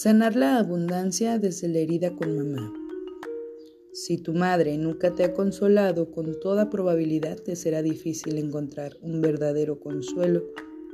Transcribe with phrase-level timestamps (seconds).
[0.00, 2.72] Sanar la abundancia desde la herida con mamá.
[3.92, 9.20] Si tu madre nunca te ha consolado, con toda probabilidad te será difícil encontrar un
[9.20, 10.44] verdadero consuelo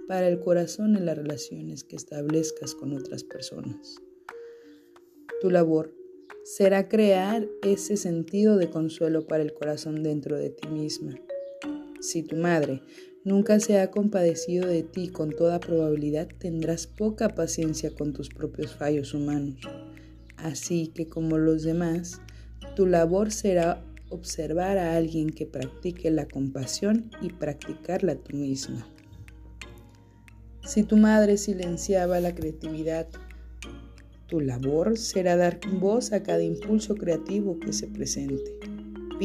[0.09, 4.01] para el corazón en las relaciones que establezcas con otras personas.
[5.43, 5.95] Tu labor
[6.43, 11.15] será crear ese sentido de consuelo para el corazón dentro de ti misma.
[12.01, 12.81] Si tu madre
[13.25, 18.75] nunca se ha compadecido de ti, con toda probabilidad tendrás poca paciencia con tus propios
[18.75, 19.57] fallos humanos.
[20.37, 22.21] Así que como los demás,
[22.77, 28.87] tu labor será observar a alguien que practique la compasión y practicarla tú misma.
[30.65, 33.09] Si tu madre silenciaba la creatividad,
[34.27, 38.74] tu labor será dar voz a cada impulso creativo que se presente.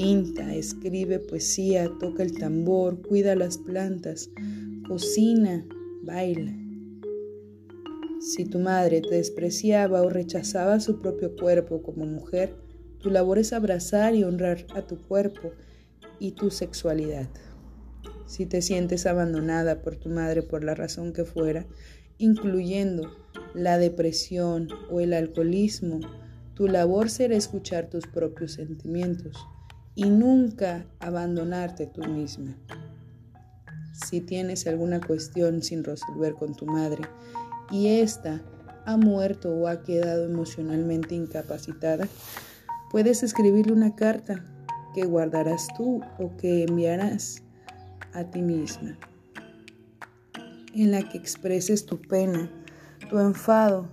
[0.02, 4.30] Pinta, escribe poesía, toca el tambor, cuida las plantas,
[4.88, 5.66] cocina,
[6.04, 6.54] baila.
[8.22, 12.56] Si tu madre te despreciaba o rechazaba su propio cuerpo como mujer,
[13.00, 15.52] tu labor es abrazar y honrar a tu cuerpo
[16.18, 17.28] y tu sexualidad.
[18.26, 21.68] Si te sientes abandonada por tu madre por la razón que fuera,
[22.18, 23.12] incluyendo
[23.54, 26.00] la depresión o el alcoholismo,
[26.54, 29.36] tu labor será escuchar tus propios sentimientos
[30.00, 32.56] y nunca abandonarte tú misma.
[33.92, 37.04] Si tienes alguna cuestión sin resolver con tu madre
[37.70, 38.42] y ésta
[38.86, 42.08] ha muerto o ha quedado emocionalmente incapacitada,
[42.90, 44.46] puedes escribirle una carta
[44.96, 47.44] que guardarás tú o que enviarás
[48.14, 48.98] a ti misma,
[50.76, 52.50] en la que expreses tu pena,
[53.10, 53.90] tu enfado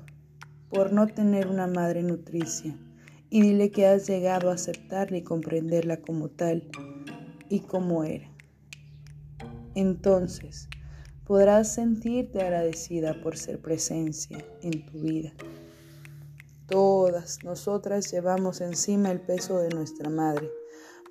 [0.70, 2.76] por no tener una madre nutricia
[3.30, 6.68] y dile que has llegado a aceptarla y comprenderla como tal
[7.48, 8.30] y como era.
[9.74, 10.68] Entonces
[11.26, 15.32] podrás sentirte agradecida por ser presencia en tu vida.
[16.68, 20.50] Todas nosotras llevamos encima el peso de nuestra madre,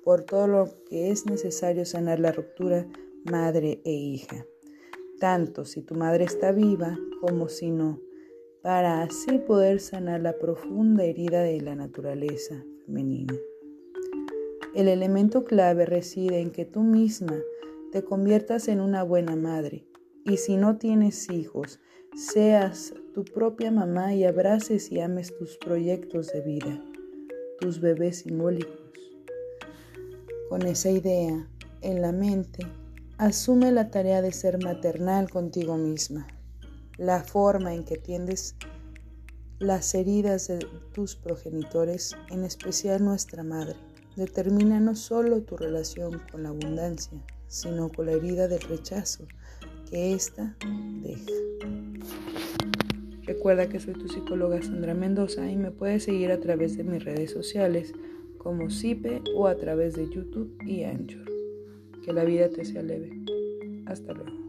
[0.04, 2.86] por todo lo que es necesario sanar la ruptura
[3.24, 4.44] madre e hija,
[5.18, 8.00] tanto si tu madre está viva como si no
[8.66, 13.32] para así poder sanar la profunda herida de la naturaleza femenina.
[14.74, 17.38] El elemento clave reside en que tú misma
[17.92, 19.86] te conviertas en una buena madre
[20.24, 21.78] y si no tienes hijos,
[22.16, 26.84] seas tu propia mamá y abraces y ames tus proyectos de vida,
[27.60, 28.90] tus bebés simbólicos.
[30.48, 31.48] Con esa idea
[31.82, 32.66] en la mente,
[33.16, 36.26] asume la tarea de ser maternal contigo misma
[36.98, 38.56] la forma en que tiendes
[39.58, 40.58] las heridas de
[40.92, 43.76] tus progenitores, en especial nuestra madre,
[44.16, 47.18] determina no solo tu relación con la abundancia,
[47.48, 49.26] sino con la herida del rechazo
[49.90, 50.56] que ésta
[51.02, 51.32] deja.
[53.26, 57.04] Recuerda que soy tu psicóloga Sandra Mendoza y me puedes seguir a través de mis
[57.04, 57.92] redes sociales
[58.38, 61.24] como Cipe o a través de YouTube y Anchor.
[62.04, 63.10] Que la vida te sea leve.
[63.86, 64.45] Hasta luego.